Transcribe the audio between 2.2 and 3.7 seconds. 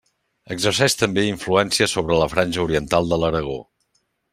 la franja oriental de l'Aragó.